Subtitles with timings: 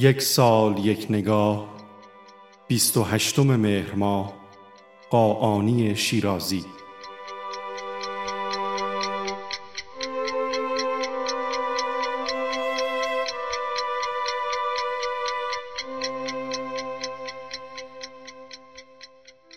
[0.00, 1.76] یک سال یک نگاه
[2.68, 4.32] بیست و هشتم مهر ماه
[5.10, 6.64] قاآنی شیرازی.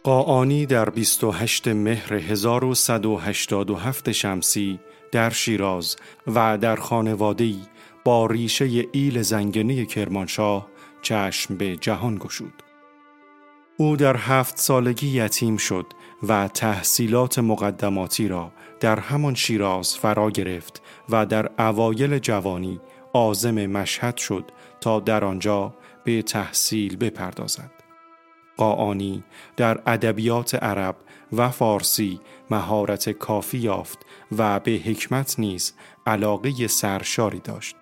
[0.04, 4.80] قاآنی در 28 مهر 1187 شمسی
[5.12, 5.96] در شیراز
[6.28, 7.60] و در خانواده‌ای
[8.06, 10.68] با ریشه ایل زنگنه کرمانشاه
[11.02, 12.64] چشم به جهان گشود.
[13.78, 15.86] او در هفت سالگی یتیم شد
[16.28, 22.80] و تحصیلات مقدماتی را در همان شیراز فرا گرفت و در اوایل جوانی
[23.14, 24.52] آزم مشهد شد
[24.82, 25.74] تا در آنجا
[26.04, 27.72] به تحصیل بپردازد.
[28.58, 29.24] قاآنی
[29.58, 30.96] در ادبیات عرب
[31.34, 34.00] و فارسی مهارت کافی یافت
[34.38, 35.74] و به حکمت نیز
[36.08, 37.76] علاقه سرشاری داشت.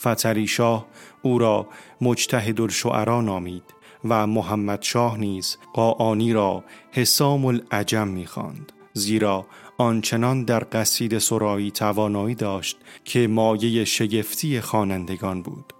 [0.00, 0.86] فتری شاه
[1.22, 1.66] او را
[2.00, 3.64] مجتهد الشعرا نامید
[4.04, 8.72] و محمد شاه نیز قاآنی را حسام العجم می‌خواند.
[8.92, 9.46] زیرا
[9.78, 15.72] آنچنان در قصید سرایی توانایی داشت که مایه شگفتی خوانندگان بود.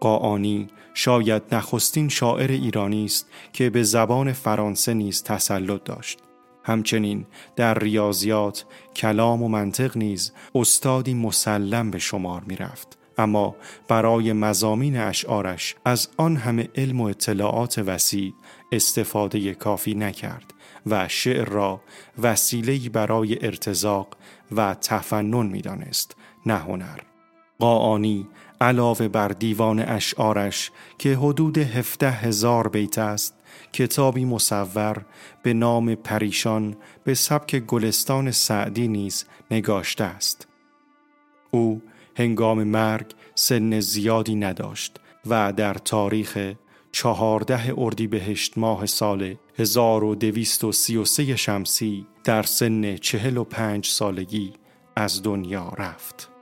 [0.00, 6.18] قاآنی شاید نخستین شاعر ایرانی است که به زبان فرانسه نیز تسلط داشت.
[6.64, 8.64] همچنین در ریاضیات
[8.96, 12.98] کلام و منطق نیز استادی مسلم به شمار می رفت.
[13.18, 13.56] اما
[13.88, 18.34] برای مزامین اشعارش از آن همه علم و اطلاعات وسیع
[18.72, 20.54] استفاده کافی نکرد
[20.86, 21.80] و شعر را
[22.22, 24.16] وسیله‌ای برای ارتزاق
[24.52, 26.98] و تفنن می‌دانست نه هنر.
[27.58, 28.28] قاآنی
[28.60, 33.34] علاوه بر دیوان اشعارش که حدود هفته هزار بیت است
[33.72, 35.04] کتابی مصور
[35.42, 40.48] به نام پریشان به سبک گلستان سعدی نیز نگاشته است.
[41.50, 41.82] او
[42.16, 46.52] هنگام مرگ سن زیادی نداشت و در تاریخ
[46.92, 54.52] چهارده اردیبهشت ماه سال 1233 شمسی در سن چهل و پنج سالگی
[54.96, 56.35] از دنیا رفت.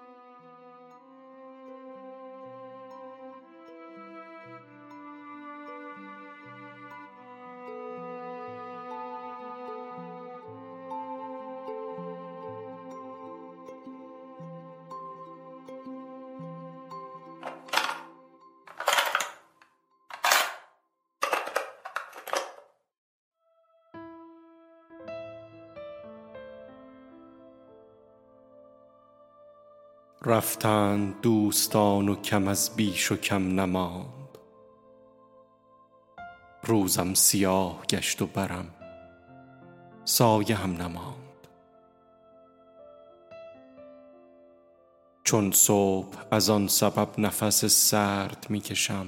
[30.27, 34.39] رفتند دوستان و کم از بیش و کم نماند.
[36.62, 38.67] روزم سیاه گشت و برم
[40.05, 41.15] سایه هم نماند.
[45.25, 49.07] چون صبح از آن سبب نفس سرد می کشم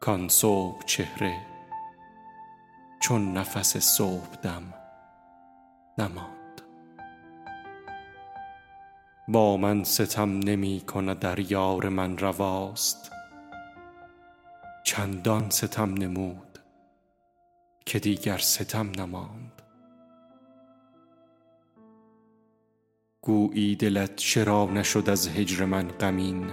[0.00, 1.46] کان صبح چهره
[3.00, 4.74] چون نفس صبح دم
[5.98, 6.35] نماند.
[9.28, 13.12] با من ستم نمی کند در یار من رواست.
[14.84, 16.58] چندان ستم نمود
[17.86, 19.62] که دیگر ستم نماند.
[23.20, 26.50] گویی دلت چرا نشد از هجر من غمین.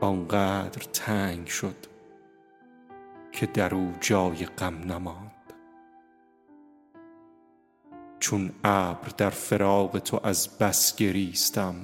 [0.00, 1.86] آنقدر تنگ شد
[3.32, 5.37] که در او جای غم نماند.
[8.28, 11.74] چون ابر در فراق تو از بس گریستم.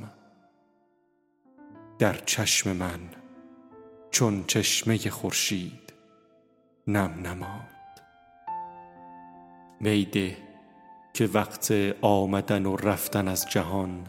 [1.98, 3.00] در چشم من
[4.10, 5.92] چون چشمه خورشید
[6.86, 8.00] نم نماند.
[9.80, 10.36] میده
[11.14, 11.72] که وقت
[12.02, 14.06] آمدن و رفتن از جهان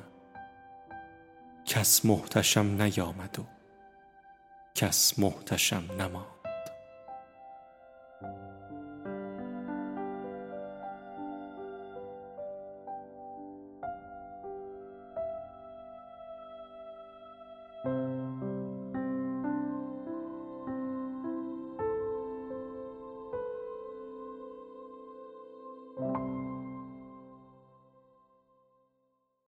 [1.65, 3.43] کس محتشم نیامد و
[4.75, 6.34] کس محتشم نماند.